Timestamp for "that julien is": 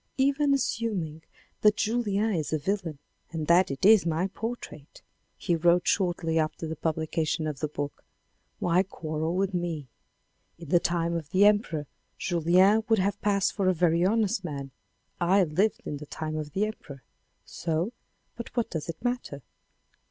1.61-2.51